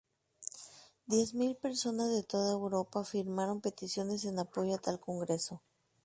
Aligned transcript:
Diez 1.05 1.35
mil 1.35 1.55
personas 1.55 2.09
de 2.09 2.23
toda 2.23 2.53
Europa 2.53 3.05
firmaron 3.05 3.61
peticiones 3.61 4.25
en 4.25 4.39
apoyo 4.39 4.73
a 4.73 4.79
tal 4.79 4.99
congreso. 4.99 5.61